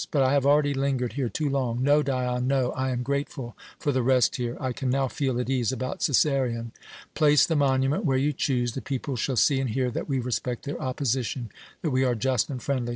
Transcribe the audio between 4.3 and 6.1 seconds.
here I can now feel at ease about